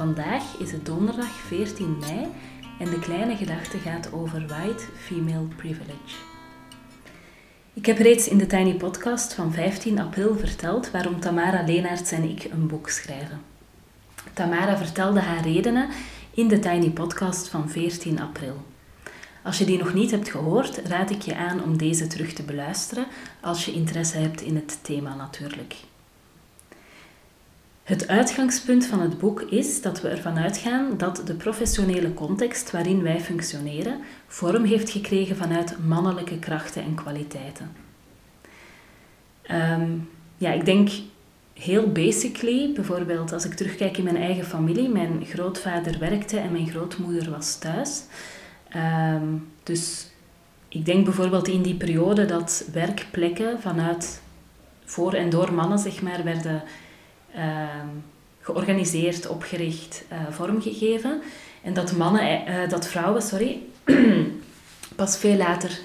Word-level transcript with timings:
Vandaag 0.00 0.56
is 0.58 0.72
het 0.72 0.86
donderdag 0.86 1.30
14 1.30 1.98
mei 1.98 2.26
en 2.78 2.90
de 2.90 2.98
kleine 2.98 3.36
gedachte 3.36 3.78
gaat 3.78 4.12
over 4.12 4.46
white 4.46 4.84
female 4.96 5.46
privilege. 5.56 6.16
Ik 7.72 7.86
heb 7.86 7.98
reeds 7.98 8.28
in 8.28 8.38
de 8.38 8.46
Tiny 8.46 8.74
Podcast 8.74 9.34
van 9.34 9.52
15 9.52 9.98
april 9.98 10.36
verteld 10.36 10.90
waarom 10.90 11.20
Tamara 11.20 11.62
Leenaerts 11.62 12.12
en 12.12 12.22
ik 12.22 12.44
een 12.44 12.66
boek 12.66 12.88
schrijven. 12.88 13.40
Tamara 14.32 14.76
vertelde 14.76 15.20
haar 15.20 15.42
redenen 15.42 15.88
in 16.34 16.48
de 16.48 16.58
Tiny 16.58 16.90
Podcast 16.90 17.48
van 17.48 17.68
14 17.68 18.20
april. 18.20 18.56
Als 19.42 19.58
je 19.58 19.64
die 19.64 19.78
nog 19.78 19.94
niet 19.94 20.10
hebt 20.10 20.30
gehoord, 20.30 20.80
raad 20.86 21.10
ik 21.10 21.22
je 21.22 21.36
aan 21.36 21.62
om 21.62 21.78
deze 21.78 22.06
terug 22.06 22.32
te 22.32 22.42
beluisteren 22.42 23.06
als 23.40 23.64
je 23.64 23.72
interesse 23.72 24.18
hebt 24.18 24.40
in 24.40 24.54
het 24.54 24.78
thema 24.82 25.14
natuurlijk. 25.14 25.74
Het 27.90 28.08
uitgangspunt 28.08 28.86
van 28.86 29.00
het 29.00 29.18
boek 29.18 29.40
is 29.40 29.82
dat 29.82 30.00
we 30.00 30.08
ervan 30.08 30.38
uitgaan 30.38 30.96
dat 30.96 31.22
de 31.24 31.34
professionele 31.34 32.14
context 32.14 32.70
waarin 32.70 33.02
wij 33.02 33.20
functioneren 33.20 34.00
vorm 34.26 34.64
heeft 34.64 34.90
gekregen 34.90 35.36
vanuit 35.36 35.76
mannelijke 35.86 36.38
krachten 36.38 36.82
en 36.82 36.94
kwaliteiten. 36.94 37.70
Ehm, 39.42 39.90
ja, 40.36 40.52
ik 40.52 40.64
denk 40.64 40.88
heel 41.52 41.92
basically, 41.92 42.72
bijvoorbeeld 42.72 43.32
als 43.32 43.44
ik 43.44 43.54
terugkijk 43.54 43.96
in 43.96 44.04
mijn 44.04 44.16
eigen 44.16 44.44
familie, 44.44 44.88
mijn 44.88 45.24
grootvader 45.24 45.98
werkte 45.98 46.38
en 46.38 46.52
mijn 46.52 46.68
grootmoeder 46.68 47.30
was 47.30 47.58
thuis. 47.58 48.02
Ehm, 48.68 49.26
dus 49.62 50.10
ik 50.68 50.84
denk 50.84 51.04
bijvoorbeeld 51.04 51.48
in 51.48 51.62
die 51.62 51.76
periode 51.76 52.24
dat 52.24 52.64
werkplekken 52.72 53.60
vanuit 53.60 54.20
voor 54.84 55.12
en 55.12 55.30
door 55.30 55.52
mannen 55.52 55.78
zeg 55.78 56.02
maar, 56.02 56.24
werden 56.24 56.62
georganiseerd, 58.40 59.28
opgericht, 59.28 60.04
uh, 60.12 60.18
vormgegeven. 60.30 61.20
En 61.62 61.74
dat, 61.74 61.96
mannen, 61.96 62.48
uh, 62.48 62.68
dat 62.68 62.86
vrouwen 62.86 63.22
sorry, 63.22 63.62
pas 64.96 65.18
veel 65.18 65.36
later 65.36 65.78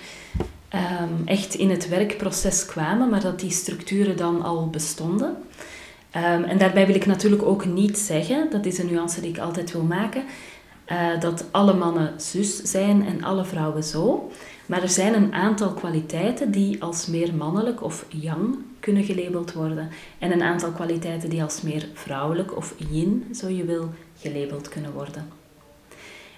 ehm, 0.70 1.14
echt 1.26 1.54
in 1.54 1.70
het 1.70 1.90
werkproces 1.90 2.66
kwamen, 2.66 3.10
maar 3.10 3.22
dat 3.22 3.40
die 3.40 3.52
structuren 3.52 4.18
dan 4.18 4.42
al 4.44 4.70
bestonden. 4.70 5.38
en 6.12 6.58
daarbij 6.58 6.86
wil 6.86 6.96
ik 6.96 7.06
natuurlijk 7.06 7.44
ook 7.44 7.66
niet 7.66 7.98
zeggen, 7.98 8.48
dat 8.50 8.66
is 8.66 8.78
een 8.78 8.86
nuance 8.92 9.22
die 9.22 9.30
ik 9.30 9.40
altijd 9.40 9.72
wil 9.72 9.84
maken, 9.84 10.24
dat 11.20 11.46
alle 11.52 11.74
mannen 11.74 12.14
zus 12.18 12.62
zijn 12.62 13.06
en 13.06 13.24
alle 13.24 13.46
vrouwen 13.46 13.84
zo. 13.84 14.32
Maar 14.66 14.82
er 14.82 14.90
zijn 14.90 15.14
een 15.14 15.34
aantal 15.34 15.74
kwaliteiten 15.74 16.52
die 16.52 16.84
als 16.84 17.06
meer 17.06 17.34
mannelijk 17.34 17.84
of 17.84 18.06
yang 18.10 18.56
kunnen 18.80 19.04
gelabeld 19.04 19.54
worden. 19.54 19.90
En 20.20 20.32
een 20.32 20.42
aantal 20.42 20.72
kwaliteiten 20.72 21.30
die 21.30 21.44
als 21.44 21.62
meer 21.62 21.88
vrouwelijk 21.94 22.58
of 22.58 22.76
yin, 22.90 23.26
zo 23.34 23.50
je 23.50 23.66
wil, 23.66 23.90
gelabeld 24.18 24.70
kunnen 24.70 24.94
worden. 24.94 25.28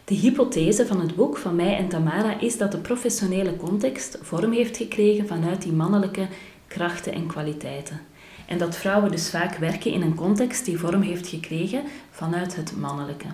De 0.06 0.16
hypothese 0.16 0.86
van 0.86 1.00
het 1.00 1.16
boek 1.16 1.38
van 1.38 1.56
mij 1.56 1.78
en 1.78 1.88
Tamara 1.88 2.40
is 2.40 2.58
dat 2.58 2.72
de 2.72 2.78
professionele 2.78 3.58
context 3.58 4.18
vorm 4.22 4.52
heeft 4.52 4.78
gekregen 4.78 5.28
vanuit 5.28 5.62
die 5.62 5.72
mannelijke 5.72 6.28
krachten 6.68 7.14
en 7.14 7.28
kwaliteiten. 7.28 8.02
En 8.46 8.58
dat 8.58 8.76
vrouwen 8.76 9.12
dus 9.12 9.30
vaak 9.30 9.56
werken 9.56 9.92
in 9.92 10.02
een 10.02 10.16
context 10.16 10.66
die 10.66 10.80
vorm 10.80 11.02
heeft 11.02 11.28
gekregen 11.28 11.84
vanuit 12.12 12.56
het 12.56 12.78
mannelijke 12.78 13.28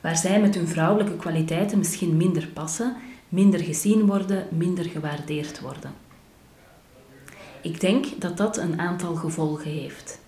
waar 0.00 0.16
zij 0.16 0.40
met 0.40 0.54
hun 0.54 0.68
vrouwelijke 0.68 1.16
kwaliteiten 1.16 1.78
misschien 1.78 2.16
minder 2.16 2.46
passen, 2.46 2.96
minder 3.30 3.60
gezien 3.60 4.06
worden, 4.06 4.46
minder 4.50 4.84
gewaardeerd 4.84 5.60
worden. 5.60 5.92
Ik 7.62 7.80
denk 7.80 8.06
dat 8.18 8.36
dat 8.36 8.56
een 8.56 8.80
aantal 8.80 9.14
gevolgen 9.14 9.70
heeft. 9.70 10.20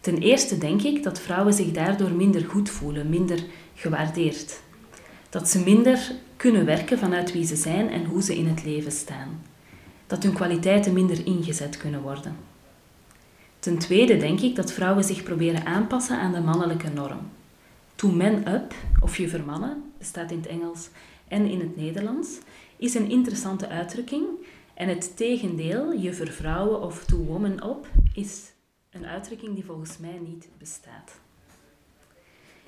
Ten 0.00 0.18
eerste 0.18 0.58
denk 0.58 0.82
ik 0.82 1.02
dat 1.02 1.20
vrouwen 1.20 1.54
zich 1.54 1.70
daardoor 1.70 2.10
minder 2.10 2.44
goed 2.44 2.70
voelen, 2.70 3.08
minder 3.08 3.44
gewaardeerd. 3.74 4.60
Dat 5.30 5.48
ze 5.48 5.58
minder 5.58 6.12
kunnen 6.36 6.64
werken 6.64 6.98
vanuit 6.98 7.32
wie 7.32 7.46
ze 7.46 7.56
zijn 7.56 7.90
en 7.90 8.04
hoe 8.04 8.22
ze 8.22 8.36
in 8.36 8.46
het 8.46 8.64
leven 8.64 8.92
staan. 8.92 9.42
Dat 10.06 10.22
hun 10.22 10.32
kwaliteiten 10.32 10.92
minder 10.92 11.26
ingezet 11.26 11.76
kunnen 11.76 12.02
worden. 12.02 12.36
Ten 13.58 13.78
tweede 13.78 14.16
denk 14.16 14.40
ik 14.40 14.56
dat 14.56 14.72
vrouwen 14.72 15.04
zich 15.04 15.22
proberen 15.22 15.66
aanpassen 15.66 16.18
aan 16.18 16.32
de 16.32 16.40
mannelijke 16.40 16.88
norm 16.88 17.20
to 18.04 18.08
man 18.08 18.48
up, 18.48 18.74
of 19.00 19.16
je 19.16 19.28
vermannen, 19.28 19.92
bestaat 19.98 20.30
in 20.30 20.36
het 20.36 20.46
Engels 20.46 20.88
en 21.28 21.46
in 21.46 21.60
het 21.60 21.76
Nederlands, 21.76 22.38
is 22.76 22.94
een 22.94 23.10
interessante 23.10 23.68
uitdrukking. 23.68 24.26
En 24.74 24.88
het 24.88 25.16
tegendeel, 25.16 25.92
je 25.92 26.12
vervrouwen 26.12 26.82
of 26.82 27.04
to 27.04 27.16
woman 27.16 27.68
up, 27.70 27.86
is 28.14 28.52
een 28.90 29.06
uitdrukking 29.06 29.54
die 29.54 29.64
volgens 29.64 29.98
mij 29.98 30.20
niet 30.26 30.48
bestaat. 30.58 31.20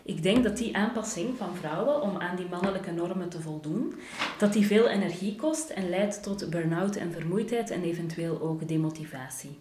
Ik 0.02 0.22
denk 0.22 0.44
dat 0.44 0.56
die 0.56 0.76
aanpassing 0.76 1.36
van 1.36 1.56
vrouwen 1.56 2.02
om 2.02 2.16
aan 2.16 2.36
die 2.36 2.48
mannelijke 2.48 2.90
normen 2.90 3.28
te 3.28 3.40
voldoen, 3.40 3.94
dat 4.38 4.52
die 4.52 4.66
veel 4.66 4.88
energie 4.88 5.36
kost 5.36 5.70
en 5.70 5.88
leidt 5.88 6.22
tot 6.22 6.50
burn-out 6.50 6.96
en 6.96 7.12
vermoeidheid 7.12 7.70
en 7.70 7.82
eventueel 7.82 8.40
ook 8.40 8.68
demotivatie. 8.68 9.58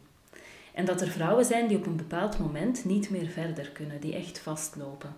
En 0.73 0.85
dat 0.85 1.01
er 1.01 1.07
vrouwen 1.07 1.45
zijn 1.45 1.67
die 1.67 1.78
op 1.78 1.85
een 1.85 1.95
bepaald 1.95 2.39
moment 2.39 2.85
niet 2.85 3.09
meer 3.09 3.28
verder 3.28 3.69
kunnen, 3.69 4.01
die 4.01 4.16
echt 4.16 4.39
vastlopen 4.39 5.16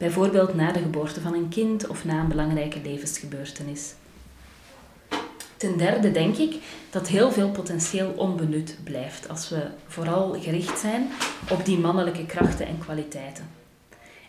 bijvoorbeeld 0.00 0.54
na 0.54 0.72
de 0.72 0.78
geboorte 0.78 1.20
van 1.20 1.34
een 1.34 1.48
kind 1.48 1.86
of 1.86 2.04
na 2.04 2.20
een 2.20 2.28
belangrijke 2.28 2.80
levensgebeurtenis. 2.82 3.94
Ten 5.56 5.78
derde 5.78 6.10
denk 6.10 6.36
ik 6.36 6.54
dat 6.90 7.08
heel 7.08 7.32
veel 7.32 7.50
potentieel 7.50 8.12
onbenut 8.16 8.76
blijft 8.84 9.28
als 9.28 9.48
we 9.48 9.66
vooral 9.86 10.40
gericht 10.40 10.78
zijn 10.78 11.08
op 11.50 11.64
die 11.64 11.78
mannelijke 11.78 12.26
krachten 12.26 12.66
en 12.66 12.78
kwaliteiten. 12.78 13.48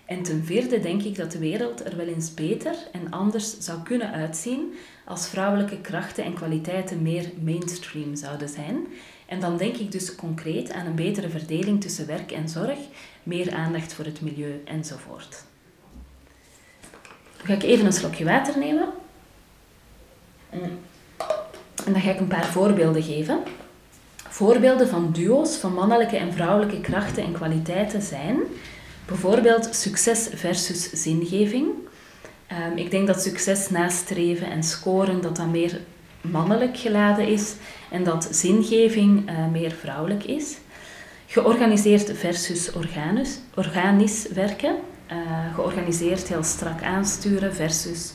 En 0.06 0.24
ten 0.24 0.44
vierde 0.46 0.80
denk 0.80 1.02
ik 1.02 1.16
dat 1.16 1.32
de 1.32 1.40
wereld 1.40 1.86
er 1.86 1.98
wel 1.98 2.08
eens 2.08 2.34
beter 2.34 2.76
en 2.92 3.12
anders 3.12 3.59
zou 3.59 3.82
kunnen 3.84 4.12
uitzien 4.12 4.74
als 5.06 5.28
vrouwelijke 5.28 5.82
krachten 5.82 6.24
en 6.24 6.34
kwaliteiten 6.34 7.02
meer 7.02 7.32
mainstream 7.42 8.16
zouden 8.16 8.50
zijn. 8.50 8.88
En 9.26 9.40
dan 9.40 9.58
denk 9.58 9.76
ik 9.76 9.92
dus 9.92 10.16
concreet 10.16 10.72
aan 10.72 10.86
een 10.86 10.96
betere 10.96 11.30
verdeling 11.30 11.82
tussen 11.82 12.08
werk 12.08 12.32
en 12.32 12.50
zorg, 12.50 12.80
meer 13.24 13.53
aandacht 13.53 13.94
voor 13.94 14.06
het 14.06 14.22
milieu 14.22 14.62
enzovoort. 14.66 15.50
Dan 17.41 17.50
ga 17.50 17.53
ik 17.53 17.63
even 17.63 17.85
een 17.85 17.94
slokje 17.94 18.25
water 18.25 18.57
nemen. 18.57 18.88
En 20.50 20.79
dan 21.94 22.02
ga 22.02 22.12
ik 22.12 22.19
een 22.19 22.28
paar 22.28 22.46
voorbeelden 22.46 23.03
geven. 23.03 23.40
Voorbeelden 24.29 24.88
van 24.88 25.12
duo's 25.12 25.56
van 25.56 25.74
mannelijke 25.74 26.18
en 26.18 26.34
vrouwelijke 26.34 26.81
krachten 26.81 27.24
en 27.24 27.31
kwaliteiten 27.31 28.02
zijn 28.02 28.40
bijvoorbeeld 29.06 29.75
succes 29.75 30.29
versus 30.34 30.90
zingeving. 30.91 31.68
Um, 32.52 32.78
ik 32.78 32.91
denk 32.91 33.07
dat 33.07 33.22
succes 33.22 33.69
nastreven 33.69 34.52
en 34.52 34.63
scoren 34.63 35.22
dat 35.22 35.35
dat 35.35 35.47
meer 35.47 35.79
mannelijk 36.22 36.78
geladen 36.78 37.28
is 37.28 37.53
en 37.90 38.03
dat 38.03 38.28
zingeving 38.31 39.29
uh, 39.29 39.47
meer 39.52 39.72
vrouwelijk 39.72 40.23
is. 40.23 40.58
Georganiseerd 41.28 42.18
versus 42.18 42.72
organisch, 42.72 43.40
organisch 43.56 44.28
werken. 44.34 44.75
Eh, 45.11 45.53
georganiseerd 45.55 46.27
heel 46.27 46.44
strak 46.44 46.83
aansturen 46.83 47.55
versus 47.55 48.13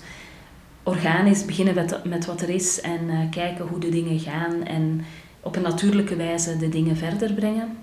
organisch 0.83 1.45
beginnen 1.45 1.75
met, 1.75 2.05
met 2.05 2.27
wat 2.27 2.41
er 2.41 2.49
is 2.49 2.81
en 2.81 3.01
uh, 3.09 3.31
kijken 3.31 3.67
hoe 3.67 3.79
de 3.79 3.89
dingen 3.89 4.21
gaan 4.21 4.65
en 4.65 5.05
op 5.41 5.57
een 5.57 5.63
natuurlijke 5.63 6.17
wijze 6.17 6.57
de 6.57 6.69
dingen 6.69 6.97
verder 6.97 7.33
brengen. 7.33 7.79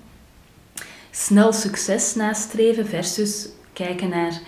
Snel 1.10 1.52
succes 1.52 2.14
nastreven 2.14 2.86
versus 2.86 3.48
kijken 3.72 4.08
naar 4.08 4.40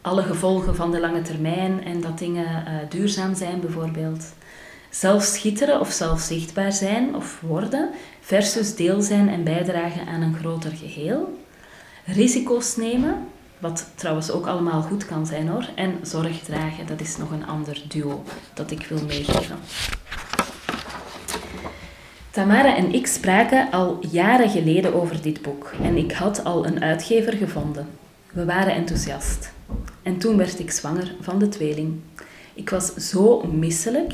alle 0.00 0.22
gevolgen 0.22 0.76
van 0.76 0.90
de 0.90 1.00
lange 1.00 1.22
termijn 1.22 1.84
en 1.84 2.00
dat 2.00 2.18
dingen 2.18 2.64
uh, 2.66 2.74
duurzaam 2.88 3.34
zijn 3.34 3.60
bijvoorbeeld. 3.60 4.32
Zelf 4.88 5.22
schitteren 5.22 5.80
of 5.80 5.90
zelf 5.90 6.20
zichtbaar 6.20 6.72
zijn 6.72 7.14
of 7.14 7.40
worden 7.40 7.90
versus 8.20 8.76
deel 8.76 9.00
zijn 9.00 9.28
en 9.28 9.44
bijdragen 9.44 10.06
aan 10.06 10.22
een 10.22 10.34
groter 10.34 10.70
geheel. 10.70 11.38
Risico's 12.04 12.76
nemen 12.76 13.26
wat 13.60 13.86
trouwens 13.94 14.30
ook 14.30 14.46
allemaal 14.46 14.82
goed 14.82 15.06
kan 15.06 15.26
zijn 15.26 15.48
hoor. 15.48 15.68
En 15.74 15.98
zorg 16.02 16.38
dragen, 16.38 16.86
dat 16.86 17.00
is 17.00 17.16
nog 17.16 17.30
een 17.30 17.46
ander 17.46 17.82
duo 17.88 18.22
dat 18.54 18.70
ik 18.70 18.86
wil 18.88 19.04
meegeven. 19.06 19.56
Tamara 22.30 22.76
en 22.76 22.94
ik 22.94 23.06
spraken 23.06 23.70
al 23.70 23.98
jaren 24.10 24.50
geleden 24.50 24.94
over 24.94 25.22
dit 25.22 25.42
boek 25.42 25.72
en 25.82 25.96
ik 25.96 26.12
had 26.12 26.44
al 26.44 26.66
een 26.66 26.82
uitgever 26.82 27.32
gevonden. 27.32 27.88
We 28.32 28.44
waren 28.44 28.74
enthousiast. 28.74 29.52
En 30.02 30.18
toen 30.18 30.36
werd 30.36 30.58
ik 30.58 30.70
zwanger 30.70 31.14
van 31.20 31.38
de 31.38 31.48
tweeling. 31.48 32.00
Ik 32.54 32.70
was 32.70 32.94
zo 32.94 33.42
misselijk 33.42 34.12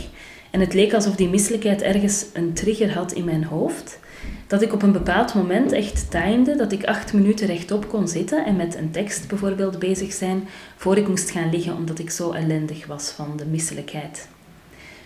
en 0.51 0.61
het 0.61 0.75
leek 0.75 0.95
alsof 0.95 1.17
die 1.17 1.29
misselijkheid 1.29 1.83
ergens 1.83 2.27
een 2.33 2.53
trigger 2.53 2.95
had 2.95 3.13
in 3.13 3.25
mijn 3.25 3.45
hoofd 3.45 3.99
dat 4.47 4.63
ik 4.63 4.73
op 4.73 4.83
een 4.83 4.93
bepaald 4.93 5.35
moment 5.35 5.73
echt 5.73 6.11
timede 6.11 6.57
dat 6.57 6.73
ik 6.73 6.85
acht 6.85 7.13
minuten 7.13 7.47
rechtop 7.47 7.89
kon 7.89 8.09
zitten 8.09 8.45
en 8.45 8.57
met 8.57 8.77
een 8.77 8.91
tekst 8.91 9.29
bijvoorbeeld 9.29 9.79
bezig 9.79 10.13
zijn 10.13 10.49
voor 10.77 10.97
ik 10.97 11.09
moest 11.09 11.31
gaan 11.31 11.51
liggen 11.51 11.77
omdat 11.77 11.99
ik 11.99 12.11
zo 12.11 12.33
ellendig 12.33 12.87
was 12.87 13.11
van 13.11 13.37
de 13.37 13.47
misselijkheid. 13.47 14.29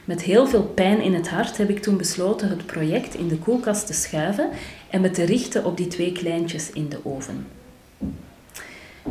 Met 0.05 0.23
heel 0.23 0.47
veel 0.47 0.63
pijn 0.65 1.03
in 1.03 1.15
het 1.15 1.29
hart 1.29 1.57
heb 1.57 1.69
ik 1.69 1.83
toen 1.83 1.97
besloten 1.97 2.49
het 2.49 2.67
project 2.67 3.15
in 3.15 3.29
de 3.29 3.39
koelkast 3.39 3.87
te 3.87 3.93
schuiven 3.93 4.49
en 4.91 5.01
me 5.01 5.11
te 5.11 5.25
richten 5.25 5.65
op 5.65 5.77
die 5.77 5.87
twee 5.87 6.13
kleintjes 6.13 6.71
in 6.73 6.89
de 6.89 6.99
oven. 7.03 7.47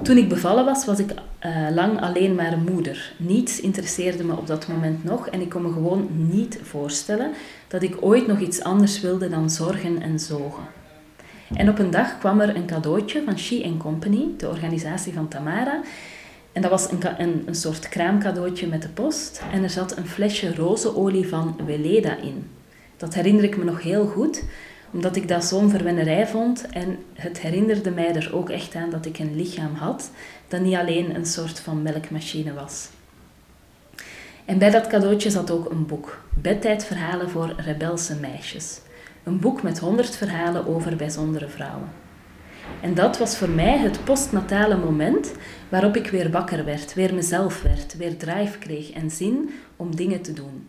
Toen 0.04 0.18
ik 0.18 0.30
bevallen 0.30 0.66
was, 0.66 0.86
was 0.86 1.00
ik 1.00 1.12
uh, 1.46 1.68
lang 1.74 2.02
alleen 2.02 2.36
maar 2.36 2.58
moeder. 2.58 3.14
Niets 3.18 3.60
interesseerde 3.60 4.24
me 4.24 4.38
op 4.38 4.48
dat 4.48 4.68
moment 4.68 5.04
nog 5.04 5.28
en 5.28 5.42
ik 5.42 5.50
kon 5.50 5.62
me 5.62 5.72
gewoon 5.72 6.08
niet 6.12 6.60
voorstellen 6.64 7.32
dat 7.68 7.82
ik 7.82 7.98
ooit 8.00 8.28
nog 8.28 8.40
iets 8.40 8.64
anders 8.64 9.02
wilde 9.02 9.30
dan 9.30 9.50
zorgen 9.50 10.02
en 10.02 10.20
zogen. 10.20 10.64
En 11.54 11.70
op 11.70 11.80
een 11.80 11.92
dag 11.92 12.20
kwam 12.20 12.40
er 12.40 12.56
een 12.56 12.66
cadeautje 12.66 13.24
van 13.26 13.38
She 13.38 13.76
Company, 13.78 14.28
de 14.38 14.48
organisatie 14.48 15.14
van 15.14 15.28
Tamara. 15.28 15.82
En 16.52 16.62
dat 16.62 16.72
was 16.72 16.92
een, 16.92 17.00
een, 17.18 17.44
een 17.46 17.56
soort 17.56 17.90
kraamcadeautje 17.90 18.68
met 18.68 18.82
de 18.82 18.90
post. 18.90 19.42
En 19.52 19.64
er 19.64 19.70
zat 19.70 19.98
een 19.98 20.08
flesje 20.08 20.56
rozenolie 20.56 21.28
van 21.28 21.60
Weleda 21.66 22.18
in. 22.18 22.50
Dat 22.98 23.14
herinner 23.14 23.44
ik 23.44 23.58
me 23.58 23.64
nog 23.64 23.82
heel 23.82 24.06
goed, 24.06 24.44
omdat 24.92 25.16
ik 25.16 25.28
dat 25.28 25.46
zo'n 25.46 25.70
verwennerij 25.70 26.28
vond. 26.28 26.68
En 26.70 26.98
het 27.14 27.40
herinnerde 27.40 27.92
mij 27.92 28.16
er 28.16 28.36
ook 28.36 28.50
echt 28.50 28.76
aan 28.76 28.90
dat 28.90 29.06
ik 29.06 29.20
een 29.20 29.36
lichaam 29.36 29.76
had, 29.76 30.12
dat 30.48 30.62
niet 30.62 30.76
alleen 30.76 31.16
een 31.16 31.26
soort 31.26 31.60
van 31.60 31.82
melkmachine 31.82 32.54
was. 32.54 32.90
En 34.46 34.58
bij 34.58 34.70
dat 34.70 34.88
cadeautje 34.88 35.30
zat 35.30 35.52
ook 35.52 35.72
een 35.72 35.86
boek, 35.86 36.22
Bedtijdverhalen 36.34 37.30
voor 37.30 37.54
rebelse 37.58 38.16
meisjes. 38.16 38.80
Een 39.24 39.40
boek 39.40 39.64
met 39.64 39.80
honderd 39.80 40.16
verhalen 40.16 40.68
over 40.68 40.96
bijzondere 40.96 41.48
vrouwen. 41.48 41.90
En 42.82 42.94
dat 42.94 43.18
was 43.18 43.38
voor 43.38 43.50
mij 43.50 43.78
het 43.78 44.04
postnatale 44.04 44.78
moment 44.78 45.32
waarop 45.70 45.96
ik 45.96 46.10
weer 46.10 46.32
wakker 46.32 46.66
werd, 46.66 46.94
weer 46.94 47.14
mezelf 47.14 47.62
werd, 47.62 47.98
weer 47.98 48.18
drive 48.18 48.58
kreeg 48.58 48.92
en 48.92 49.12
zin 49.12 49.50
om 49.76 49.96
dingen 49.96 50.22
te 50.22 50.34
doen. 50.34 50.68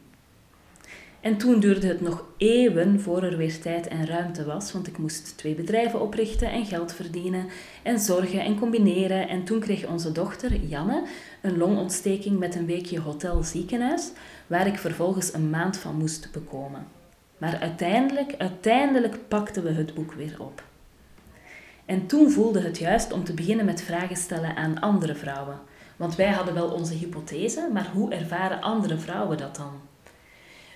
En 1.21 1.37
toen 1.37 1.61
duurde 1.61 1.87
het 1.87 2.01
nog 2.01 2.25
eeuwen 2.37 3.01
voor 3.01 3.23
er 3.23 3.37
weer 3.37 3.61
tijd 3.61 3.89
en 3.89 4.07
ruimte 4.07 4.45
was, 4.45 4.73
want 4.73 4.87
ik 4.87 4.99
moest 4.99 5.37
twee 5.37 5.55
bedrijven 5.55 6.01
oprichten 6.01 6.51
en 6.51 6.67
geld 6.67 6.93
verdienen 6.93 7.47
en 7.83 7.99
zorgen 7.99 8.41
en 8.41 8.59
combineren. 8.59 9.29
En 9.29 9.45
toen 9.45 9.61
kreeg 9.61 9.87
onze 9.87 10.13
dochter, 10.13 10.57
Janne, 10.57 11.03
een 11.41 11.59
longontsteking 11.59 12.39
met 12.39 12.55
een 12.55 12.67
weekje 12.67 13.01
hotel 13.01 13.43
ziekenhuis, 13.43 14.11
waar 14.47 14.67
ik 14.67 14.79
vervolgens 14.79 15.35
een 15.35 15.51
maand 15.51 15.77
van 15.77 15.97
moest 15.97 16.33
bekomen. 16.33 16.87
Maar 17.39 17.59
uiteindelijk, 17.61 18.35
uiteindelijk 18.39 19.29
pakten 19.29 19.63
we 19.63 19.71
het 19.71 19.95
boek 19.95 20.13
weer 20.13 20.37
op. 20.39 20.63
En 21.85 22.07
toen 22.07 22.31
voelde 22.31 22.61
het 22.61 22.79
juist 22.79 23.13
om 23.13 23.25
te 23.25 23.35
beginnen 23.35 23.65
met 23.65 23.83
vragen 23.83 24.17
stellen 24.17 24.57
aan 24.57 24.81
andere 24.81 25.15
vrouwen. 25.15 25.59
Want 25.97 26.17
wij 26.17 26.31
hadden 26.31 26.55
wel 26.55 26.69
onze 26.69 26.95
hypothese, 26.95 27.69
maar 27.73 27.91
hoe 27.95 28.15
ervaren 28.15 28.61
andere 28.61 28.99
vrouwen 28.99 29.39
dat 29.39 29.57
dan? 29.57 29.90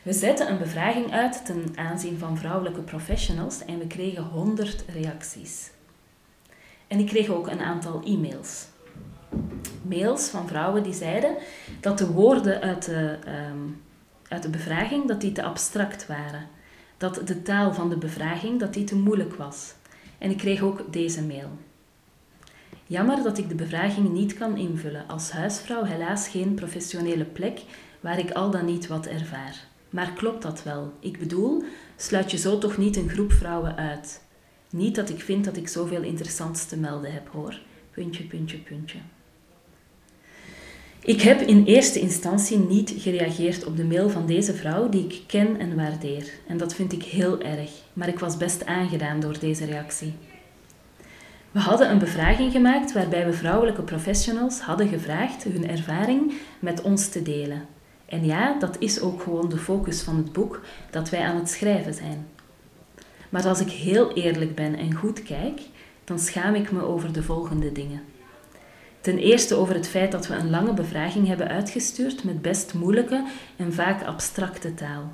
We 0.05 0.13
zetten 0.13 0.51
een 0.51 0.59
bevraging 0.59 1.13
uit 1.13 1.45
ten 1.45 1.73
aanzien 1.75 2.19
van 2.19 2.39
vrouwelijke 2.39 2.81
professionals 2.81 3.65
en 3.65 3.79
we 3.79 3.87
kregen 3.87 4.23
100 4.23 4.85
reacties. 4.93 5.71
En 6.87 6.99
ik 6.99 7.07
kreeg 7.07 7.29
ook 7.29 7.49
een 7.49 7.61
aantal 7.61 8.03
e-mails. 8.03 8.67
Mails 9.83 10.29
van 10.29 10.49
vrouwen 10.49 10.83
die 10.83 10.93
zeiden 10.93 11.37
dat 11.81 11.99
de 11.99 12.07
woorden 12.07 12.61
uit 12.61 12.85
de, 12.85 13.19
ehm, 13.25 13.59
uit 14.29 14.43
de 14.43 14.49
bevraging 14.49 15.09
dat 15.09 15.21
die 15.21 15.33
te 15.33 15.43
abstract 15.43 16.07
waren. 16.07 16.49
Dat 16.97 17.21
de 17.27 17.43
taal 17.43 17.75
van 17.75 17.89
de 17.89 17.99
bevraging 17.99 18.61
dat 18.61 18.75
die 18.75 18.85
te 18.85 18.97
moeilijk 18.97 19.35
was. 19.35 19.75
En 20.19 20.31
ik 20.31 20.39
kreeg 20.39 20.61
ook 20.61 20.93
deze 20.93 21.23
mail. 21.23 21.49
Jammer 22.87 23.23
dat 23.23 23.39
ik 23.39 23.49
de 23.49 23.55
bevraging 23.55 24.13
niet 24.13 24.35
kan 24.35 24.57
invullen. 24.57 25.09
Als 25.09 25.31
huisvrouw 25.31 25.85
helaas 25.85 26.29
geen 26.29 26.55
professionele 26.55 27.25
plek 27.25 27.63
waar 28.01 28.19
ik 28.19 28.31
al 28.31 28.51
dan 28.51 28.65
niet 28.65 28.87
wat 28.87 29.07
ervaar. 29.07 29.73
Maar 29.95 30.13
klopt 30.13 30.43
dat 30.43 30.63
wel? 30.63 30.93
Ik 31.01 31.19
bedoel, 31.19 31.63
sluit 31.97 32.31
je 32.31 32.37
zo 32.37 32.59
toch 32.59 32.77
niet 32.77 32.97
een 32.97 33.09
groep 33.09 33.33
vrouwen 33.33 33.77
uit? 33.77 34.23
Niet 34.71 34.95
dat 34.95 35.09
ik 35.09 35.21
vind 35.21 35.45
dat 35.45 35.57
ik 35.57 35.69
zoveel 35.69 36.03
interessants 36.03 36.67
te 36.67 36.77
melden 36.77 37.13
heb, 37.13 37.29
hoor. 37.29 37.61
Puntje, 37.91 38.25
puntje, 38.25 38.59
puntje. 38.59 38.99
Ik 41.01 41.21
heb 41.21 41.41
in 41.41 41.65
eerste 41.65 42.01
instantie 42.01 42.59
niet 42.59 42.95
gereageerd 42.97 43.65
op 43.65 43.77
de 43.77 43.85
mail 43.85 44.11
van 44.11 44.27
deze 44.27 44.55
vrouw 44.55 44.89
die 44.89 45.05
ik 45.05 45.21
ken 45.27 45.59
en 45.59 45.77
waardeer. 45.77 46.31
En 46.47 46.57
dat 46.57 46.75
vind 46.75 46.93
ik 46.93 47.03
heel 47.03 47.41
erg, 47.41 47.71
maar 47.93 48.09
ik 48.09 48.19
was 48.19 48.37
best 48.37 48.67
aangedaan 48.67 49.21
door 49.21 49.39
deze 49.39 49.65
reactie. 49.65 50.13
We 51.51 51.61
hadden 51.61 51.91
een 51.91 51.99
bevraging 51.99 52.53
gemaakt 52.53 52.93
waarbij 52.93 53.27
we 53.27 53.33
vrouwelijke 53.33 53.83
professionals 53.83 54.61
hadden 54.61 54.89
gevraagd 54.89 55.45
hun 55.45 55.69
ervaring 55.69 56.33
met 56.59 56.83
ons 56.83 57.09
te 57.09 57.23
delen. 57.23 57.74
En 58.15 58.25
ja, 58.25 58.57
dat 58.59 58.77
is 58.79 59.01
ook 59.01 59.23
gewoon 59.23 59.49
de 59.49 59.57
focus 59.57 60.03
van 60.03 60.17
het 60.17 60.33
boek 60.33 60.61
dat 60.91 61.11
wij 61.11 61.21
aan 61.21 61.37
het 61.37 61.51
schrijven 61.51 61.95
zijn. 61.95 62.27
Maar 63.29 63.47
als 63.47 63.61
ik 63.61 63.71
heel 63.71 64.13
eerlijk 64.13 64.55
ben 64.55 64.75
en 64.75 64.95
goed 64.95 65.23
kijk, 65.23 65.61
dan 66.05 66.19
schaam 66.19 66.55
ik 66.55 66.73
me 66.73 66.83
over 66.83 67.13
de 67.13 67.23
volgende 67.23 67.73
dingen. 67.73 68.03
Ten 69.01 69.19
eerste 69.19 69.55
over 69.55 69.75
het 69.75 69.89
feit 69.89 70.13
dat 70.13 70.27
we 70.27 70.35
een 70.35 70.51
lange 70.51 70.75
bevraging 70.75 71.27
hebben 71.27 71.49
uitgestuurd 71.49 72.25
met 72.25 72.43
best 72.43 72.75
moeilijke 72.75 73.25
en 73.57 73.73
vaak 73.73 74.03
abstracte 74.03 74.75
taal. 74.75 75.13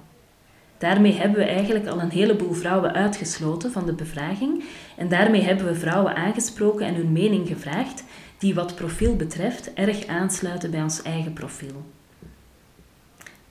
Daarmee 0.78 1.12
hebben 1.12 1.38
we 1.38 1.44
eigenlijk 1.44 1.86
al 1.86 2.00
een 2.00 2.10
heleboel 2.10 2.52
vrouwen 2.52 2.92
uitgesloten 2.92 3.72
van 3.72 3.86
de 3.86 3.92
bevraging 3.94 4.64
en 4.96 5.08
daarmee 5.08 5.42
hebben 5.42 5.66
we 5.66 5.74
vrouwen 5.74 6.16
aangesproken 6.16 6.86
en 6.86 6.94
hun 6.94 7.12
mening 7.12 7.48
gevraagd 7.48 8.04
die 8.38 8.54
wat 8.54 8.74
profiel 8.74 9.16
betreft 9.16 9.72
erg 9.72 10.06
aansluiten 10.06 10.70
bij 10.70 10.82
ons 10.82 11.02
eigen 11.02 11.32
profiel. 11.32 11.84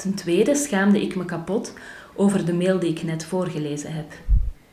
Ten 0.01 0.13
tweede 0.13 0.56
schaamde 0.56 1.01
ik 1.01 1.16
me 1.16 1.25
kapot 1.25 1.74
over 2.16 2.46
de 2.46 2.54
mail 2.54 2.80
die 2.80 2.90
ik 2.90 3.04
net 3.04 3.25
voorgelezen 3.25 3.94
heb. 3.94 4.13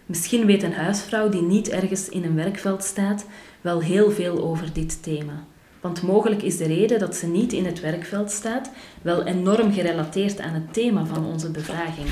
Misschien 0.06 0.46
weet 0.46 0.62
een 0.62 0.72
huisvrouw 0.72 1.28
die 1.28 1.42
niet 1.42 1.68
ergens 1.68 2.08
in 2.08 2.24
een 2.24 2.34
werkveld 2.34 2.84
staat 2.84 3.26
wel 3.60 3.80
heel 3.80 4.10
veel 4.10 4.42
over 4.42 4.72
dit 4.72 5.02
thema. 5.02 5.44
Want 5.80 6.02
mogelijk 6.02 6.42
is 6.42 6.56
de 6.56 6.66
reden 6.66 6.98
dat 6.98 7.16
ze 7.16 7.26
niet 7.26 7.52
in 7.52 7.64
het 7.64 7.80
werkveld 7.80 8.30
staat 8.30 8.70
wel 9.02 9.24
enorm 9.24 9.72
gerelateerd 9.72 10.40
aan 10.40 10.54
het 10.54 10.72
thema 10.72 11.04
van 11.06 11.24
onze 11.24 11.50
bevraging. 11.50 12.08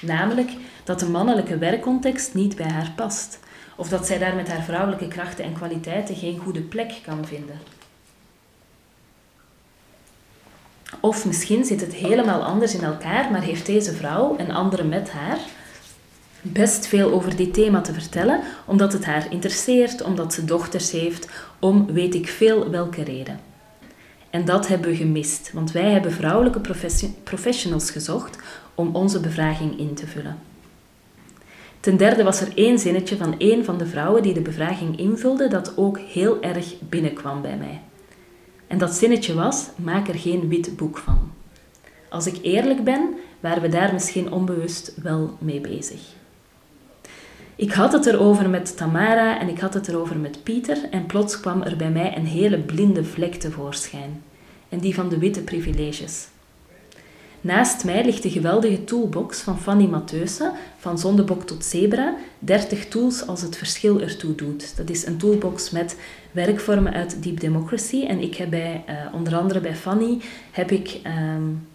Namelijk 0.00 0.50
dat 0.84 1.00
de 1.00 1.08
mannelijke 1.08 1.58
werkcontext 1.58 2.34
niet 2.34 2.56
bij 2.56 2.70
haar 2.70 2.92
past, 2.96 3.38
of 3.76 3.88
dat 3.88 4.06
zij 4.06 4.18
daar 4.18 4.34
met 4.34 4.48
haar 4.48 4.62
vrouwelijke 4.62 5.08
krachten 5.08 5.44
en 5.44 5.52
kwaliteiten 5.52 6.16
geen 6.16 6.38
goede 6.38 6.62
plek 6.62 7.00
kan 7.04 7.26
vinden. 7.26 7.73
Of 11.00 11.26
misschien 11.26 11.64
zit 11.64 11.80
het 11.80 11.94
helemaal 11.94 12.44
anders 12.44 12.74
in 12.74 12.84
elkaar, 12.84 13.30
maar 13.30 13.42
heeft 13.42 13.66
deze 13.66 13.92
vrouw 13.92 14.36
en 14.36 14.50
anderen 14.50 14.88
met 14.88 15.10
haar 15.10 15.38
best 16.52 16.86
veel 16.86 17.12
over 17.12 17.36
dit 17.36 17.54
thema 17.54 17.80
te 17.80 17.92
vertellen, 17.92 18.40
omdat 18.64 18.92
het 18.92 19.04
haar 19.04 19.26
interesseert, 19.30 20.02
omdat 20.02 20.34
ze 20.34 20.44
dochters 20.44 20.90
heeft, 20.90 21.28
om 21.58 21.92
weet 21.92 22.14
ik 22.14 22.28
veel 22.28 22.70
welke 22.70 23.02
reden. 23.02 23.40
En 24.30 24.44
dat 24.44 24.68
hebben 24.68 24.90
we 24.90 24.96
gemist, 24.96 25.50
want 25.52 25.72
wij 25.72 25.90
hebben 25.90 26.12
vrouwelijke 26.12 26.60
professionals 27.24 27.90
gezocht 27.90 28.38
om 28.74 28.94
onze 28.94 29.20
bevraging 29.20 29.78
in 29.78 29.94
te 29.94 30.06
vullen. 30.06 30.38
Ten 31.80 31.96
derde 31.96 32.22
was 32.22 32.40
er 32.40 32.48
één 32.54 32.78
zinnetje 32.78 33.16
van 33.16 33.38
één 33.38 33.64
van 33.64 33.78
de 33.78 33.86
vrouwen 33.86 34.22
die 34.22 34.34
de 34.34 34.40
bevraging 34.40 34.98
invulde 34.98 35.48
dat 35.48 35.72
ook 35.76 35.98
heel 35.98 36.42
erg 36.42 36.74
binnenkwam 36.80 37.42
bij 37.42 37.56
mij. 37.56 37.80
En 38.74 38.80
dat 38.80 38.94
zinnetje 38.94 39.34
was: 39.34 39.66
maak 39.76 40.08
er 40.08 40.14
geen 40.14 40.48
wit 40.48 40.76
boek 40.76 40.98
van. 40.98 41.32
Als 42.08 42.26
ik 42.26 42.38
eerlijk 42.42 42.84
ben, 42.84 43.14
waren 43.40 43.62
we 43.62 43.68
daar 43.68 43.92
misschien 43.92 44.32
onbewust 44.32 44.94
wel 45.02 45.36
mee 45.40 45.60
bezig. 45.60 46.00
Ik 47.56 47.72
had 47.72 47.92
het 47.92 48.06
erover 48.06 48.50
met 48.50 48.76
Tamara 48.76 49.40
en 49.40 49.48
ik 49.48 49.58
had 49.58 49.74
het 49.74 49.88
erover 49.88 50.16
met 50.16 50.42
Pieter 50.42 50.88
en 50.90 51.06
plots 51.06 51.40
kwam 51.40 51.62
er 51.62 51.76
bij 51.76 51.90
mij 51.90 52.16
een 52.16 52.26
hele 52.26 52.58
blinde 52.58 53.04
vlek 53.04 53.34
tevoorschijn. 53.34 54.22
En 54.68 54.78
die 54.78 54.94
van 54.94 55.08
de 55.08 55.18
witte 55.18 55.42
privileges. 55.42 56.26
Naast 57.44 57.84
mij 57.84 58.04
ligt 58.04 58.22
de 58.22 58.30
geweldige 58.30 58.84
toolbox 58.84 59.40
van 59.40 59.58
Fanny 59.58 59.86
Matheusen, 59.86 60.52
van 60.78 60.98
zondebok 60.98 61.42
tot 61.42 61.64
zebra, 61.64 62.16
30 62.38 62.88
tools 62.88 63.26
als 63.26 63.42
het 63.42 63.56
verschil 63.56 64.00
ertoe 64.00 64.34
doet. 64.34 64.76
Dat 64.76 64.90
is 64.90 65.06
een 65.06 65.16
toolbox 65.16 65.70
met 65.70 65.96
werkvormen 66.32 66.92
uit 66.92 67.22
Deep 67.22 67.40
Democracy. 67.40 68.04
En 68.06 68.20
ik 68.20 68.34
heb 68.34 68.50
bij, 68.50 68.84
uh, 68.88 69.14
onder 69.14 69.36
andere 69.36 69.60
bij 69.60 69.74
Fanny, 69.74 70.20
heb 70.50 70.70
ik 70.70 71.00
um, 71.06 71.66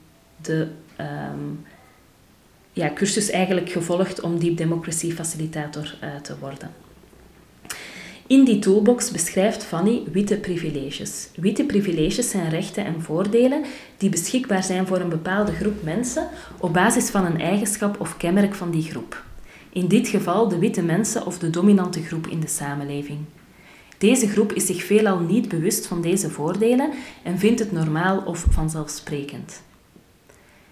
de 0.42 0.68
um, 1.00 1.66
ja, 2.74 2.92
cursus 2.94 3.30
eigenlijk 3.30 3.70
gevolgd 3.70 4.22
om 4.22 4.40
Deep 4.40 4.58
Democracy 4.58 5.12
facilitator 5.12 5.98
uh, 6.04 6.16
te 6.22 6.38
worden. 6.40 6.89
In 8.30 8.44
die 8.44 8.60
toolbox 8.60 9.12
beschrijft 9.12 9.64
Fanny 9.64 10.04
witte 10.12 10.38
privileges. 10.38 11.30
Witte 11.36 11.64
privileges 11.64 12.30
zijn 12.30 12.50
rechten 12.50 12.86
en 12.86 13.02
voordelen 13.02 13.64
die 13.98 14.10
beschikbaar 14.10 14.64
zijn 14.64 14.88
voor 14.88 15.00
een 15.00 15.10
bepaalde 15.10 15.52
groep 15.52 15.84
mensen 15.84 16.28
op 16.58 16.74
basis 16.74 17.10
van 17.10 17.26
een 17.26 17.40
eigenschap 17.40 18.00
of 18.00 18.18
kenmerk 18.18 18.56
van 18.56 18.72
die 18.72 18.82
groep. 18.82 19.24
In 19.70 19.88
dit 19.88 20.08
geval 20.08 20.48
de 20.48 20.60
witte 20.60 20.82
mensen 20.82 21.26
of 21.26 21.40
de 21.40 21.50
dominante 21.50 22.02
groep 22.02 22.28
in 22.28 22.40
de 22.40 22.48
samenleving. 22.48 23.20
Deze 23.98 24.28
groep 24.28 24.54
is 24.54 24.66
zich 24.66 24.84
veelal 24.84 25.20
niet 25.20 25.48
bewust 25.48 25.88
van 25.88 26.02
deze 26.02 26.30
voordelen 26.30 26.92
en 27.24 27.38
vindt 27.40 27.60
het 27.60 27.72
normaal 27.72 28.24
of 28.26 28.46
vanzelfsprekend. 28.50 29.62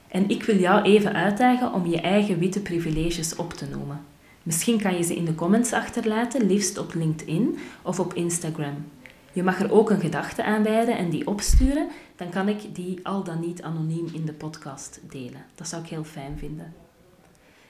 En 0.08 0.30
ik 0.30 0.44
wil 0.44 0.58
jou 0.58 0.82
even 0.82 1.14
uitdagen 1.14 1.74
om 1.74 1.86
je 1.88 2.02
eigen 2.02 2.40
witte 2.40 2.60
privileges 2.62 3.36
op 3.36 3.54
te 3.54 3.66
noemen. 3.72 4.02
Misschien 4.48 4.82
kan 4.82 4.96
je 4.96 5.04
ze 5.04 5.16
in 5.16 5.26
de 5.26 5.36
comments 5.36 5.74
achterlaten, 5.74 6.46
liefst 6.46 6.78
op 6.78 6.94
LinkedIn 6.94 7.58
of 7.82 8.00
op 8.00 8.14
Instagram. 8.14 8.86
Je 9.34 9.44
mag 9.44 9.60
er 9.60 9.72
ook 9.72 9.90
een 9.90 10.00
gedachte 10.00 10.44
aan 10.44 10.64
wijden 10.64 10.98
en 10.98 11.10
die 11.10 11.28
opsturen, 11.28 11.88
dan 12.16 12.30
kan 12.30 12.48
ik 12.50 12.76
die 12.76 13.00
al 13.04 13.24
dan 13.24 13.40
niet 13.40 13.62
anoniem 13.62 14.08
in 14.14 14.26
de 14.26 14.34
podcast 14.34 15.00
delen. 15.10 15.46
Dat 15.56 15.68
zou 15.68 15.84
ik 15.84 15.90
heel 15.90 16.04
fijn 16.04 16.38
vinden. 16.38 16.74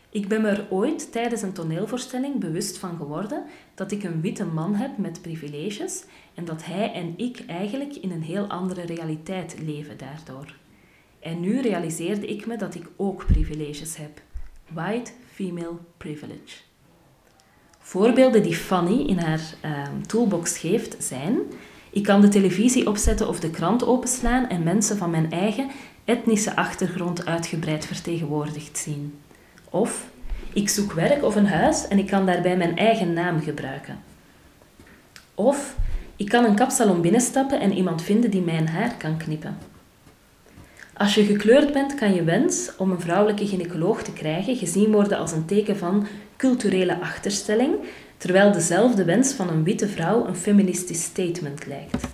Ik 0.10 0.28
ben 0.28 0.46
er 0.46 0.66
ooit 0.70 1.12
tijdens 1.12 1.42
een 1.42 1.54
toneelvoorstelling 1.54 2.40
bewust 2.40 2.78
van 2.78 2.98
geworden 2.98 3.44
dat 3.76 3.92
ik 3.92 4.04
een 4.04 4.22
witte 4.22 4.46
man 4.46 4.76
heb 4.76 4.98
met 4.98 5.22
privileges 5.22 6.04
en 6.34 6.46
dat 6.46 6.66
hij 6.66 6.94
en 6.94 7.14
ik 7.16 7.44
eigenlijk 7.48 7.96
in 7.96 8.12
een 8.12 8.24
heel 8.24 8.48
andere 8.48 8.82
realiteit 8.82 9.56
leven 9.66 9.98
daardoor. 9.98 10.56
En 11.20 11.40
nu 11.40 11.62
realiseerde 11.62 12.28
ik 12.28 12.46
me 12.46 12.58
dat 12.58 12.76
ik 12.76 12.90
ook 12.96 13.26
privileges 13.26 13.98
heb. 13.98 14.22
White 14.74 15.12
female 15.34 15.78
privilege. 15.98 16.67
Voorbeelden 17.88 18.44
die 18.44 18.56
Fanny 18.56 19.02
in 19.02 19.18
haar 19.18 19.42
ehm, 19.62 20.02
toolbox 20.08 20.58
geeft 20.58 20.96
zijn: 21.00 21.40
ik 21.90 22.04
kan 22.04 22.22
de 22.22 22.28
televisie 22.28 22.88
opzetten 22.88 23.28
of 23.28 23.40
de 23.40 23.50
krant 23.50 23.86
openslaan 23.86 24.50
en 24.50 24.64
mensen 24.64 24.98
van 24.98 25.10
mijn 25.10 25.32
eigen 25.32 25.70
etnische 26.06 26.56
achtergrond 26.56 27.26
uitgebreid 27.26 27.86
vertegenwoordigd 27.86 28.78
zien. 28.78 29.20
Of 29.70 30.08
ik 30.54 30.70
zoek 30.70 30.92
werk 30.92 31.24
of 31.24 31.36
een 31.36 31.48
huis 31.48 31.88
en 31.88 31.98
ik 31.98 32.08
kan 32.08 32.26
daarbij 32.26 32.58
mijn 32.58 32.78
eigen 32.78 33.14
naam 33.14 33.42
gebruiken. 33.42 34.00
Of 35.36 35.76
ik 36.16 36.30
kan 36.30 36.46
een 36.46 36.56
kapsalon 36.56 37.02
binnenstappen 37.02 37.60
en 37.60 37.74
iemand 37.74 38.02
vinden 38.02 38.32
die 38.32 38.42
mijn 38.42 38.68
haar 38.68 38.96
kan 38.98 39.18
knippen. 39.18 39.58
Als 40.98 41.16
je 41.16 41.26
gekleurd 41.26 41.74
bent, 41.74 41.96
kan 41.96 42.14
je 42.14 42.24
wens 42.24 42.72
om 42.78 42.92
een 42.92 43.00
vrouwelijke 43.00 43.48
gynaecoloog 43.48 44.04
te 44.04 44.14
krijgen 44.14 44.56
gezien 44.56 44.92
worden 44.92 45.18
als 45.18 45.32
een 45.32 45.46
teken 45.46 45.78
van 45.78 46.08
culturele 46.38 47.00
achterstelling, 47.00 47.76
terwijl 48.18 48.52
dezelfde 48.52 49.04
wens 49.04 49.34
van 49.34 49.50
een 49.50 49.64
witte 49.64 49.88
vrouw 49.88 50.26
een 50.26 50.36
feministisch 50.36 51.04
statement 51.04 51.66
lijkt. 51.66 52.08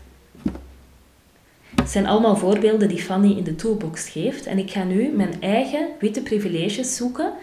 Het 1.76 1.90
zijn 1.90 2.08
allemaal 2.08 2.36
voorbeelden 2.36 2.88
die 2.88 3.02
Fanny 3.02 3.32
in 3.38 3.44
de 3.44 3.56
toolbox 3.56 4.10
geeft 4.10 4.46
en 4.46 4.58
ik 4.58 4.72
ga 4.72 4.84
nu 4.84 5.10
mijn 5.10 5.42
eigen 5.42 5.88
witte 6.00 6.22
privileges 6.22 6.96
zoeken 6.96 7.34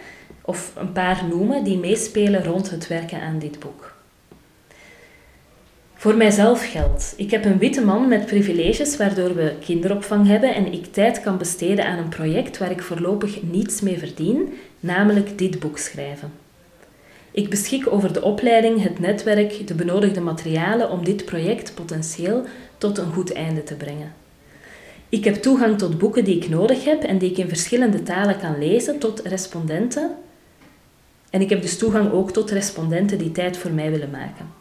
of 0.41 0.73
een 0.75 0.91
paar 0.91 1.25
noemen 1.29 1.63
die 1.63 1.77
meespelen 1.77 2.43
rond 2.43 2.69
het 2.69 2.87
werken 2.87 3.21
aan 3.21 3.39
dit 3.39 3.59
boek. 3.59 4.00
Voor 6.01 6.15
mijzelf 6.15 6.71
geldt, 6.71 7.13
ik 7.17 7.31
heb 7.31 7.45
een 7.45 7.57
witte 7.57 7.85
man 7.85 8.07
met 8.07 8.25
privileges 8.25 8.97
waardoor 8.97 9.35
we 9.35 9.53
kinderopvang 9.59 10.27
hebben 10.27 10.55
en 10.55 10.73
ik 10.73 10.85
tijd 10.85 11.21
kan 11.21 11.37
besteden 11.37 11.85
aan 11.85 11.97
een 11.97 12.09
project 12.09 12.57
waar 12.57 12.71
ik 12.71 12.81
voorlopig 12.81 13.41
niets 13.41 13.81
mee 13.81 13.97
verdien, 13.97 14.53
namelijk 14.79 15.37
dit 15.37 15.59
boek 15.59 15.77
schrijven. 15.77 16.31
Ik 17.31 17.49
beschik 17.49 17.91
over 17.91 18.13
de 18.13 18.21
opleiding, 18.21 18.83
het 18.83 18.99
netwerk, 18.99 19.67
de 19.67 19.73
benodigde 19.73 20.21
materialen 20.21 20.89
om 20.89 21.03
dit 21.03 21.25
project 21.25 21.73
potentieel 21.75 22.45
tot 22.77 22.97
een 22.97 23.13
goed 23.13 23.33
einde 23.33 23.63
te 23.63 23.75
brengen. 23.75 24.13
Ik 25.09 25.23
heb 25.23 25.35
toegang 25.35 25.77
tot 25.77 25.97
boeken 25.97 26.23
die 26.23 26.35
ik 26.35 26.49
nodig 26.49 26.83
heb 26.83 27.03
en 27.03 27.17
die 27.17 27.31
ik 27.31 27.37
in 27.37 27.47
verschillende 27.47 28.03
talen 28.03 28.39
kan 28.39 28.59
lezen, 28.59 28.99
tot 28.99 29.21
respondenten. 29.21 30.11
En 31.29 31.41
ik 31.41 31.49
heb 31.49 31.61
dus 31.61 31.77
toegang 31.77 32.11
ook 32.11 32.31
tot 32.31 32.51
respondenten 32.51 33.17
die 33.17 33.31
tijd 33.31 33.57
voor 33.57 33.71
mij 33.71 33.91
willen 33.91 34.11
maken. 34.11 34.60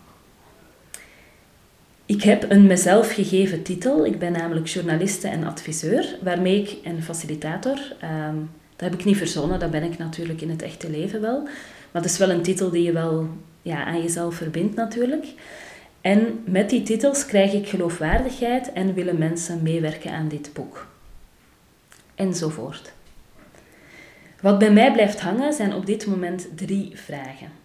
Ik 2.10 2.22
heb 2.22 2.50
een 2.50 2.66
mezelf 2.66 3.12
gegeven 3.12 3.62
titel. 3.62 4.06
Ik 4.06 4.18
ben 4.18 4.32
namelijk 4.32 4.66
journaliste 4.66 5.28
en 5.28 5.44
adviseur, 5.44 6.16
waarmee 6.22 6.60
ik 6.60 6.76
en 6.84 7.02
facilitator. 7.02 7.78
Um, 8.28 8.50
dat 8.76 8.90
heb 8.90 8.98
ik 8.98 9.04
niet 9.04 9.16
verzonnen, 9.16 9.58
dat 9.58 9.70
ben 9.70 9.82
ik 9.82 9.98
natuurlijk 9.98 10.40
in 10.40 10.50
het 10.50 10.62
echte 10.62 10.90
leven 10.90 11.20
wel. 11.20 11.42
Maar 11.90 12.02
het 12.02 12.04
is 12.04 12.18
wel 12.18 12.30
een 12.30 12.42
titel 12.42 12.70
die 12.70 12.82
je 12.82 12.92
wel 12.92 13.28
ja, 13.62 13.84
aan 13.84 14.02
jezelf 14.02 14.34
verbindt 14.34 14.76
natuurlijk. 14.76 15.26
En 16.00 16.42
met 16.44 16.70
die 16.70 16.82
titels 16.82 17.26
krijg 17.26 17.52
ik 17.52 17.68
geloofwaardigheid 17.68 18.72
en 18.72 18.94
willen 18.94 19.18
mensen 19.18 19.62
meewerken 19.62 20.12
aan 20.12 20.28
dit 20.28 20.50
boek. 20.52 20.86
Enzovoort. 22.14 22.92
Wat 24.40 24.58
bij 24.58 24.72
mij 24.72 24.92
blijft 24.92 25.20
hangen 25.20 25.52
zijn 25.52 25.74
op 25.74 25.86
dit 25.86 26.06
moment 26.06 26.48
drie 26.54 26.92
vragen. 26.94 27.60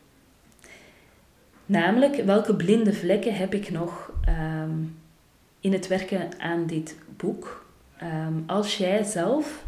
Namelijk, 1.65 2.15
welke 2.15 2.55
blinde 2.55 2.93
vlekken 2.93 3.35
heb 3.35 3.53
ik 3.53 3.71
nog 3.71 4.11
ehm, 4.25 4.71
in 5.59 5.73
het 5.73 5.87
werken 5.87 6.39
aan 6.39 6.65
dit 6.65 6.95
boek? 7.17 7.65
Ehm, 7.97 8.33
als 8.45 8.77
jij 8.77 9.03
zelf 9.03 9.63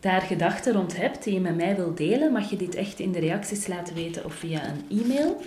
daar 0.00 0.20
gedachten 0.20 0.72
rond 0.72 0.96
hebt 0.96 1.24
die 1.24 1.34
je 1.34 1.40
met 1.40 1.56
mij 1.56 1.76
wilt 1.76 1.96
delen, 1.96 2.32
mag 2.32 2.50
je 2.50 2.56
dit 2.56 2.74
echt 2.74 2.98
in 2.98 3.12
de 3.12 3.18
reacties 3.18 3.66
laten 3.66 3.94
weten 3.94 4.24
of 4.24 4.34
via 4.34 4.60
een 4.64 5.00
e-mail. 5.02 5.40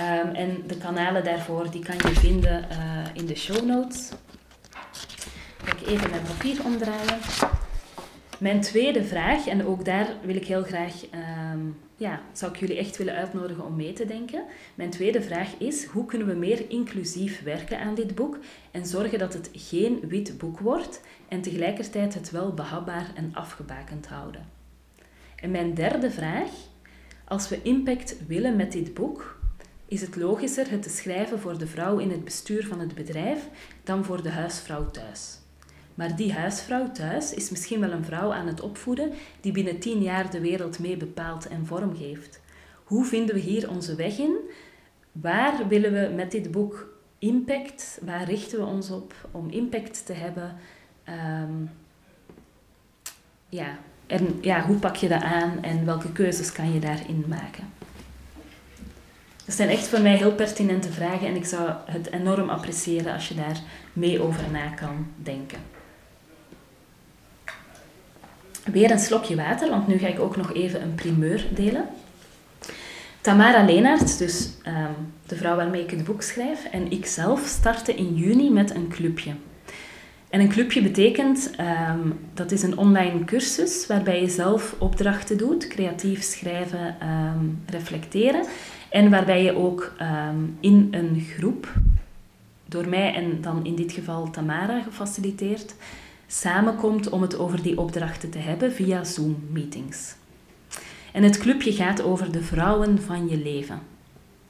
Um, 0.00 0.34
en 0.34 0.62
de 0.66 0.76
kanalen 0.76 1.24
daarvoor 1.24 1.70
die 1.70 1.84
kan 1.84 1.96
je 1.96 2.20
vinden 2.20 2.66
uh, 2.72 2.76
in 3.12 3.26
de 3.26 3.36
show 3.36 3.64
notes. 3.64 4.10
Ga 5.64 5.86
even 5.86 6.10
mijn 6.10 6.22
papier 6.22 6.64
omdraaien. 6.64 7.18
Mijn 8.40 8.60
tweede 8.60 9.04
vraag, 9.04 9.46
en 9.46 9.66
ook 9.66 9.84
daar 9.84 10.14
wil 10.22 10.34
ik 10.34 10.46
heel 10.46 10.62
graag, 10.62 10.94
um, 11.54 11.76
ja, 11.96 12.20
zou 12.32 12.52
ik 12.52 12.58
jullie 12.58 12.76
echt 12.76 12.96
willen 12.96 13.14
uitnodigen 13.14 13.64
om 13.64 13.76
mee 13.76 13.92
te 13.92 14.06
denken. 14.06 14.44
Mijn 14.74 14.90
tweede 14.90 15.22
vraag 15.22 15.54
is, 15.58 15.84
hoe 15.84 16.06
kunnen 16.06 16.26
we 16.26 16.34
meer 16.34 16.70
inclusief 16.70 17.42
werken 17.42 17.80
aan 17.80 17.94
dit 17.94 18.14
boek 18.14 18.38
en 18.70 18.86
zorgen 18.86 19.18
dat 19.18 19.32
het 19.32 19.50
geen 19.52 20.00
wit 20.08 20.38
boek 20.38 20.58
wordt 20.58 21.00
en 21.28 21.40
tegelijkertijd 21.40 22.14
het 22.14 22.30
wel 22.30 22.54
behapbaar 22.54 23.12
en 23.14 23.30
afgebakend 23.34 24.06
houden? 24.06 24.46
En 25.36 25.50
mijn 25.50 25.74
derde 25.74 26.10
vraag, 26.10 26.50
als 27.24 27.48
we 27.48 27.62
impact 27.62 28.16
willen 28.26 28.56
met 28.56 28.72
dit 28.72 28.94
boek, 28.94 29.38
is 29.86 30.00
het 30.00 30.16
logischer 30.16 30.70
het 30.70 30.82
te 30.82 30.90
schrijven 30.90 31.40
voor 31.40 31.58
de 31.58 31.66
vrouw 31.66 31.98
in 31.98 32.10
het 32.10 32.24
bestuur 32.24 32.66
van 32.66 32.80
het 32.80 32.94
bedrijf 32.94 33.48
dan 33.84 34.04
voor 34.04 34.22
de 34.22 34.30
huisvrouw 34.30 34.90
thuis. 34.90 35.38
Maar 35.94 36.16
die 36.16 36.32
huisvrouw 36.32 36.92
thuis 36.92 37.34
is 37.34 37.50
misschien 37.50 37.80
wel 37.80 37.90
een 37.90 38.04
vrouw 38.04 38.32
aan 38.32 38.46
het 38.46 38.60
opvoeden 38.60 39.12
die 39.40 39.52
binnen 39.52 39.78
tien 39.78 40.02
jaar 40.02 40.30
de 40.30 40.40
wereld 40.40 40.78
mee 40.78 40.96
bepaalt 40.96 41.48
en 41.48 41.66
vormgeeft. 41.66 42.40
Hoe 42.84 43.04
vinden 43.04 43.34
we 43.34 43.40
hier 43.40 43.70
onze 43.70 43.94
weg 43.94 44.18
in? 44.18 44.36
Waar 45.12 45.68
willen 45.68 45.92
we 45.92 46.14
met 46.14 46.30
dit 46.30 46.50
boek 46.50 46.98
impact? 47.18 48.00
Waar 48.04 48.24
richten 48.24 48.58
we 48.58 48.64
ons 48.64 48.90
op 48.90 49.14
om 49.30 49.50
impact 49.50 50.06
te 50.06 50.12
hebben? 50.12 50.56
Um, 51.08 51.70
ja, 53.48 53.78
en 54.06 54.38
ja, 54.40 54.66
hoe 54.66 54.76
pak 54.76 54.96
je 54.96 55.08
dat 55.08 55.22
aan 55.22 55.62
en 55.62 55.84
welke 55.84 56.12
keuzes 56.12 56.52
kan 56.52 56.72
je 56.72 56.80
daarin 56.80 57.24
maken? 57.28 57.72
Dat 59.44 59.54
zijn 59.54 59.68
echt 59.68 59.88
voor 59.88 60.00
mij 60.00 60.16
heel 60.16 60.34
pertinente 60.34 60.92
vragen 60.92 61.26
en 61.26 61.36
ik 61.36 61.44
zou 61.44 61.70
het 61.84 62.12
enorm 62.12 62.48
appreciëren 62.48 63.12
als 63.12 63.28
je 63.28 63.34
daar 63.34 63.60
mee 63.92 64.22
over 64.22 64.50
na 64.50 64.68
kan 64.68 65.06
denken. 65.16 65.58
Weer 68.64 68.90
een 68.90 68.98
slokje 68.98 69.36
water, 69.36 69.70
want 69.70 69.86
nu 69.86 69.98
ga 69.98 70.06
ik 70.06 70.20
ook 70.20 70.36
nog 70.36 70.54
even 70.54 70.82
een 70.82 70.94
primeur 70.94 71.46
delen. 71.54 71.84
Tamara 73.20 73.64
Leenaert, 73.64 74.18
dus 74.18 74.50
um, 74.66 75.12
de 75.26 75.36
vrouw 75.36 75.56
waarmee 75.56 75.82
ik 75.82 75.90
het 75.90 76.04
boek 76.04 76.22
schrijf, 76.22 76.64
en 76.64 76.90
ik 76.90 77.06
zelf 77.06 77.46
starten 77.46 77.96
in 77.96 78.14
juni 78.14 78.50
met 78.50 78.74
een 78.74 78.88
clubje. 78.88 79.32
En 80.28 80.40
een 80.40 80.48
clubje 80.48 80.82
betekent, 80.82 81.50
um, 81.90 82.18
dat 82.34 82.52
is 82.52 82.62
een 82.62 82.78
online 82.78 83.24
cursus 83.24 83.86
waarbij 83.86 84.20
je 84.20 84.28
zelf 84.28 84.74
opdrachten 84.78 85.38
doet, 85.38 85.68
creatief 85.68 86.22
schrijven, 86.22 86.96
um, 87.02 87.62
reflecteren. 87.66 88.44
En 88.88 89.10
waarbij 89.10 89.42
je 89.42 89.56
ook 89.56 89.92
in 90.60 90.88
een 90.90 91.26
groep, 91.36 91.72
door 92.66 92.88
mij 92.88 93.14
en 93.14 93.40
dan 93.40 93.64
in 93.64 93.74
dit 93.74 93.92
geval 93.92 94.30
Tamara 94.30 94.82
gefaciliteerd, 94.82 95.74
samenkomt 96.32 97.08
om 97.08 97.22
het 97.22 97.38
over 97.38 97.62
die 97.62 97.78
opdrachten 97.78 98.30
te 98.30 98.38
hebben 98.38 98.72
via 98.72 99.04
Zoom-meetings. 99.04 100.14
En 101.12 101.22
het 101.22 101.38
clubje 101.38 101.72
gaat 101.72 102.02
over 102.02 102.32
de 102.32 102.42
vrouwen 102.42 103.02
van 103.02 103.28
je 103.28 103.36
leven. 103.36 103.80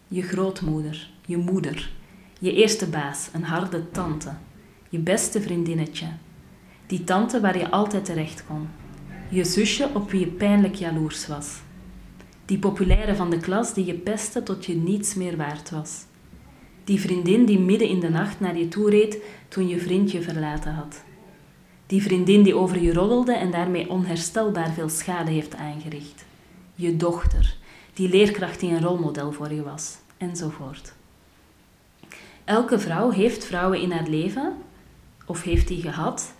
Je 0.08 0.22
grootmoeder, 0.22 1.10
je 1.26 1.36
moeder, 1.36 1.90
je 2.38 2.52
eerste 2.52 2.86
baas, 2.86 3.28
een 3.32 3.42
harde 3.42 3.90
tante, 3.90 4.30
je 4.88 4.98
beste 4.98 5.40
vriendinnetje, 5.40 6.06
die 6.86 7.04
tante 7.04 7.40
waar 7.40 7.58
je 7.58 7.70
altijd 7.70 8.04
terecht 8.04 8.44
kon, 8.46 8.68
je 9.28 9.44
zusje 9.44 9.90
op 9.94 10.10
wie 10.10 10.20
je 10.20 10.26
pijnlijk 10.26 10.74
jaloers 10.74 11.26
was, 11.26 11.58
die 12.44 12.58
populaire 12.58 13.16
van 13.16 13.30
de 13.30 13.38
klas 13.38 13.74
die 13.74 13.84
je 13.84 13.94
pestte 13.94 14.42
tot 14.42 14.66
je 14.66 14.74
niets 14.74 15.14
meer 15.14 15.36
waard 15.36 15.70
was, 15.70 16.04
die 16.84 17.00
vriendin 17.00 17.44
die 17.44 17.58
midden 17.58 17.88
in 17.88 18.00
de 18.00 18.08
nacht 18.08 18.40
naar 18.40 18.56
je 18.56 18.68
toe 18.68 18.90
reed 18.90 19.18
toen 19.48 19.68
je 19.68 19.78
vriend 19.78 20.10
je 20.10 20.22
verlaten 20.22 20.72
had 20.72 21.08
die 21.90 22.02
vriendin 22.02 22.42
die 22.42 22.54
over 22.54 22.80
je 22.80 22.92
roddelde 22.92 23.32
en 23.32 23.50
daarmee 23.50 23.90
onherstelbaar 23.90 24.72
veel 24.72 24.88
schade 24.88 25.30
heeft 25.30 25.54
aangericht. 25.54 26.24
Je 26.74 26.96
dochter, 26.96 27.56
die 27.94 28.08
leerkracht 28.08 28.60
die 28.60 28.70
een 28.70 28.82
rolmodel 28.82 29.32
voor 29.32 29.52
je 29.52 29.62
was, 29.62 29.96
enzovoort. 30.16 30.92
Elke 32.44 32.78
vrouw 32.78 33.10
heeft 33.10 33.44
vrouwen 33.44 33.80
in 33.80 33.90
haar 33.92 34.08
leven, 34.08 34.56
of 35.26 35.42
heeft 35.42 35.68
die 35.68 35.82
gehad, 35.82 36.32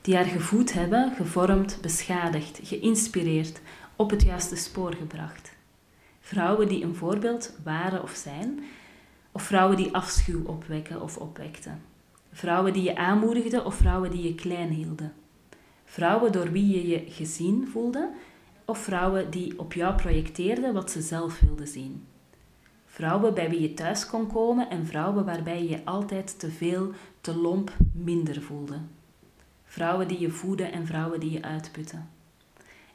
die 0.00 0.14
haar 0.14 0.24
gevoed 0.24 0.72
hebben, 0.72 1.12
gevormd, 1.16 1.78
beschadigd, 1.80 2.60
geïnspireerd, 2.62 3.60
op 3.96 4.10
het 4.10 4.22
juiste 4.22 4.56
spoor 4.56 4.94
gebracht. 4.94 5.52
Vrouwen 6.20 6.68
die 6.68 6.84
een 6.84 6.94
voorbeeld 6.94 7.52
waren 7.64 8.02
of 8.02 8.14
zijn, 8.14 8.64
of 9.32 9.42
vrouwen 9.42 9.76
die 9.76 9.94
afschuw 9.94 10.44
opwekken 10.44 11.02
of 11.02 11.16
opwekten. 11.16 11.82
Vrouwen 12.36 12.72
die 12.72 12.82
je 12.82 12.96
aanmoedigden 12.96 13.64
of 13.64 13.74
vrouwen 13.74 14.10
die 14.10 14.22
je 14.22 14.34
klein 14.34 14.68
hielden. 14.68 15.12
Vrouwen 15.84 16.32
door 16.32 16.50
wie 16.50 16.76
je 16.76 16.88
je 16.88 17.04
gezien 17.08 17.68
voelde 17.68 18.10
of 18.64 18.78
vrouwen 18.78 19.30
die 19.30 19.58
op 19.58 19.72
jou 19.72 19.94
projecteerden 19.94 20.74
wat 20.74 20.90
ze 20.90 21.00
zelf 21.00 21.40
wilden 21.40 21.68
zien. 21.68 22.06
Vrouwen 22.86 23.34
bij 23.34 23.50
wie 23.50 23.60
je 23.60 23.74
thuis 23.74 24.06
kon 24.06 24.26
komen 24.26 24.70
en 24.70 24.86
vrouwen 24.86 25.24
waarbij 25.24 25.62
je 25.62 25.68
je 25.68 25.84
altijd 25.84 26.38
te 26.38 26.50
veel, 26.50 26.92
te 27.20 27.36
lomp, 27.36 27.76
minder 27.92 28.42
voelde. 28.42 28.78
Vrouwen 29.64 30.08
die 30.08 30.20
je 30.20 30.30
voeden 30.30 30.72
en 30.72 30.86
vrouwen 30.86 31.20
die 31.20 31.30
je 31.30 31.42
uitputten. 31.42 32.10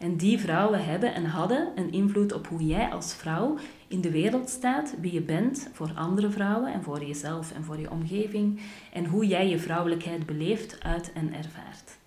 En 0.02 0.16
die 0.16 0.40
vrouwen 0.40 0.86
hebben 0.86 1.14
en 1.14 1.26
hadden 1.26 1.68
een 1.76 1.92
invloed 1.92 2.34
op 2.34 2.48
hoe 2.48 2.66
jij 2.66 2.90
als 2.90 3.14
vrouw 3.14 3.58
in 3.88 4.02
de 4.02 4.12
wereld 4.12 4.50
staat, 4.50 4.94
wie 5.02 5.14
je 5.14 5.22
bent 5.22 5.70
voor 5.72 5.92
andere 5.96 6.30
vrouwen 6.30 6.74
en 6.74 6.84
voor 6.84 7.04
jezelf 7.04 7.52
en 7.52 7.64
voor 7.64 7.80
je 7.80 7.92
omgeving 7.92 8.60
en 8.94 9.06
hoe 9.06 9.28
jij 9.28 9.50
je 9.50 9.60
vrouwelijkheid 9.60 10.26
beleeft, 10.26 10.84
uit 10.84 11.12
en 11.14 11.34
ervaart. 11.34 11.98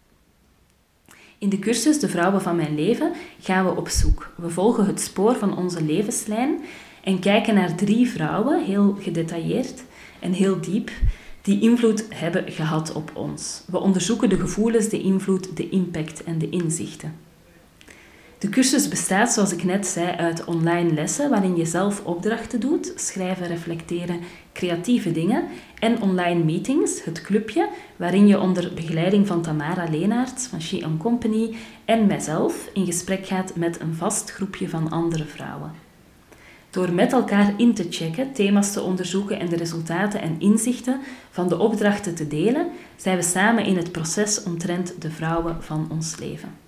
In 1.39 1.49
de 1.49 1.59
cursus 1.59 2.01
De 2.01 2.09
Vrouwen 2.09 2.43
van 2.43 2.57
Mijn 2.57 2.75
Leven 2.75 3.13
gaan 3.41 3.65
we 3.65 3.77
op 3.77 3.89
zoek. 3.89 4.33
We 4.37 4.51
volgen 4.51 4.87
het 4.87 5.01
spoor 5.01 5.35
van 5.35 5.57
onze 5.57 5.85
levenslijn 5.85 6.61
en 7.05 7.21
kijken 7.21 7.55
naar 7.55 7.75
drie 7.75 8.09
vrouwen, 8.09 8.65
heel 8.65 8.97
gedetailleerd 9.01 9.85
en 10.21 10.33
heel 10.33 10.61
diep, 10.61 10.91
die 11.43 11.61
invloed 11.61 12.07
hebben 12.15 12.53
gehad 12.53 12.93
op 12.93 13.11
ons. 13.15 13.63
We 13.67 13.79
onderzoeken 13.79 14.29
de 14.29 14.39
gevoelens, 14.39 14.89
de 14.89 15.01
invloed, 15.01 15.57
de 15.57 15.69
impact 15.69 16.25
en 16.25 16.39
de 16.39 16.49
inzichten. 16.49 17.33
De 18.45 18.51
cursus 18.51 18.89
bestaat, 18.89 19.33
zoals 19.33 19.53
ik 19.53 19.65
net 19.65 19.87
zei, 19.87 20.17
uit 20.17 20.45
online 20.45 20.93
lessen 20.93 21.31
waarin 21.31 21.57
je 21.57 21.65
zelf 21.65 22.05
opdrachten 22.05 22.61
doet, 22.61 22.93
schrijven, 22.97 23.47
reflecteren, 23.47 24.21
creatieve 24.53 25.13
dingen 25.13 25.45
en 25.79 26.03
online 26.03 26.45
meetings, 26.45 27.05
het 27.05 27.23
clubje, 27.23 27.69
waarin 27.97 28.27
je 28.27 28.41
onder 28.41 28.75
begeleiding 28.75 29.27
van 29.27 29.43
Tamara 29.43 29.91
Leenaerts 29.91 30.47
van 30.47 30.61
She 30.61 30.97
Company 30.99 31.55
en 31.85 32.07
mijzelf 32.07 32.69
in 32.73 32.87
gesprek 32.87 33.27
gaat 33.27 33.57
met 33.57 33.81
een 33.81 33.95
vast 33.95 34.31
groepje 34.31 34.69
van 34.69 34.91
andere 34.91 35.25
vrouwen. 35.25 35.73
Door 36.71 36.93
met 36.93 37.13
elkaar 37.13 37.55
in 37.57 37.75
te 37.75 37.87
checken, 37.91 38.33
thema's 38.33 38.73
te 38.73 38.83
onderzoeken 38.83 39.41
en 39.41 39.49
de 39.49 39.57
resultaten 39.57 40.21
en 40.21 40.37
inzichten 40.39 41.01
van 41.31 41.49
de 41.49 41.59
opdrachten 41.59 42.15
te 42.15 42.29
delen, 42.29 42.67
zijn 42.97 43.17
we 43.17 43.23
samen 43.23 43.65
in 43.65 43.77
het 43.77 43.93
proces 43.93 44.43
omtrent 44.43 44.95
de 44.99 45.11
vrouwen 45.11 45.63
van 45.63 45.87
ons 45.91 46.19
leven. 46.19 46.64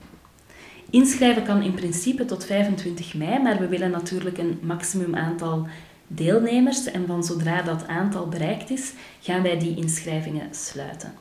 Inschrijven 0.96 1.44
kan 1.44 1.62
in 1.62 1.74
principe 1.74 2.24
tot 2.24 2.44
25 2.44 3.14
mei, 3.14 3.42
maar 3.42 3.58
we 3.58 3.68
willen 3.68 3.90
natuurlijk 3.90 4.38
een 4.38 4.58
maximum 4.62 5.14
aantal 5.14 5.66
deelnemers 6.06 6.86
en 6.86 7.06
van 7.06 7.24
zodra 7.24 7.62
dat 7.62 7.86
aantal 7.86 8.28
bereikt 8.28 8.70
is, 8.70 8.92
gaan 9.20 9.42
wij 9.42 9.58
die 9.58 9.76
inschrijvingen 9.76 10.48
sluiten. 10.50 11.14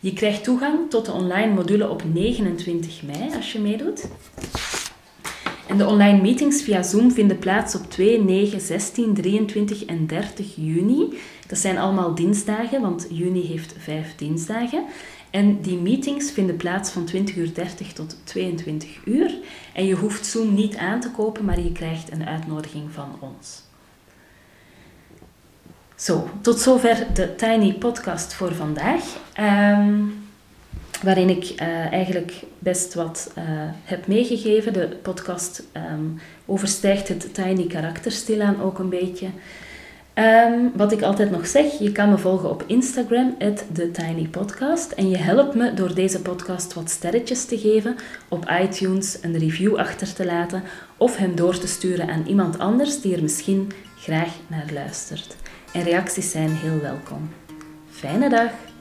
Je 0.00 0.12
krijgt 0.12 0.44
toegang 0.44 0.90
tot 0.90 1.04
de 1.04 1.12
online 1.12 1.54
module 1.54 1.88
op 1.88 2.02
29 2.12 3.02
mei 3.02 3.34
als 3.36 3.52
je 3.52 3.58
meedoet. 3.58 4.08
En 5.68 5.78
de 5.78 5.86
online 5.86 6.20
meetings 6.20 6.62
via 6.62 6.82
Zoom 6.82 7.12
vinden 7.12 7.38
plaats 7.38 7.74
op 7.74 7.90
2, 7.90 8.20
9, 8.20 8.60
16, 8.60 9.14
23 9.14 9.84
en 9.84 10.06
30 10.06 10.54
juni. 10.56 11.18
Dat 11.46 11.58
zijn 11.58 11.78
allemaal 11.78 12.14
dinsdagen, 12.14 12.80
want 12.80 13.06
juni 13.10 13.46
heeft 13.46 13.74
vijf 13.78 14.14
dinsdagen. 14.16 14.84
En 15.34 15.60
die 15.60 15.76
meetings 15.76 16.30
vinden 16.30 16.56
plaats 16.56 16.90
van 16.90 17.08
20.30 17.14 17.36
uur 17.36 17.52
tot 17.94 18.16
22 18.24 19.04
uur. 19.04 19.34
En 19.72 19.86
je 19.86 19.94
hoeft 19.94 20.26
Zoom 20.26 20.54
niet 20.54 20.76
aan 20.76 21.00
te 21.00 21.10
kopen, 21.10 21.44
maar 21.44 21.60
je 21.60 21.72
krijgt 21.72 22.12
een 22.12 22.26
uitnodiging 22.26 22.92
van 22.92 23.16
ons. 23.20 23.62
Zo, 25.96 26.28
tot 26.40 26.60
zover 26.60 27.06
de 27.14 27.34
Tiny 27.34 27.72
Podcast 27.72 28.34
voor 28.34 28.54
vandaag. 28.54 29.02
Um, 29.40 30.28
waarin 31.02 31.28
ik 31.28 31.44
uh, 31.44 31.92
eigenlijk 31.92 32.32
best 32.58 32.94
wat 32.94 33.32
uh, 33.38 33.44
heb 33.84 34.06
meegegeven. 34.06 34.72
De 34.72 34.88
podcast 35.02 35.62
um, 35.92 36.20
overstijgt 36.46 37.08
het 37.08 37.34
Tiny 37.34 37.66
karakter 37.66 38.12
stilaan 38.12 38.62
ook 38.62 38.78
een 38.78 38.88
beetje. 38.88 39.28
Um, 40.18 40.72
wat 40.74 40.92
ik 40.92 41.02
altijd 41.02 41.30
nog 41.30 41.46
zeg, 41.46 41.78
je 41.78 41.92
kan 41.92 42.10
me 42.10 42.18
volgen 42.18 42.50
op 42.50 42.64
Instagram, 42.66 43.36
TheTinyPodcast. 43.72 44.92
En 44.92 45.08
je 45.08 45.16
helpt 45.16 45.54
me 45.54 45.74
door 45.74 45.94
deze 45.94 46.22
podcast 46.22 46.74
wat 46.74 46.90
sterretjes 46.90 47.44
te 47.44 47.58
geven, 47.58 47.96
op 48.28 48.50
iTunes 48.62 49.18
een 49.22 49.38
review 49.38 49.76
achter 49.76 50.14
te 50.14 50.24
laten 50.24 50.62
of 50.96 51.16
hem 51.16 51.34
door 51.34 51.58
te 51.58 51.66
sturen 51.66 52.08
aan 52.08 52.26
iemand 52.26 52.58
anders 52.58 53.00
die 53.00 53.16
er 53.16 53.22
misschien 53.22 53.70
graag 53.98 54.32
naar 54.46 54.70
luistert. 54.72 55.36
En 55.72 55.82
reacties 55.82 56.30
zijn 56.30 56.50
heel 56.50 56.80
welkom. 56.80 57.30
Fijne 57.90 58.28
dag! 58.28 58.73